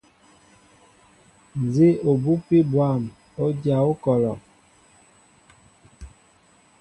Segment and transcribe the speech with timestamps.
[1.63, 3.03] Nzi obupi bwȃm,
[3.43, 4.31] o dya okɔlɔ.